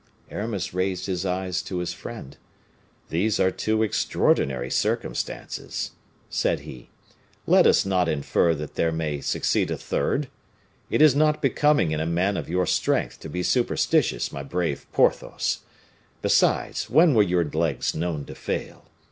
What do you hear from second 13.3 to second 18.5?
superstitious, my brave Porthos. Besides, when were your legs known to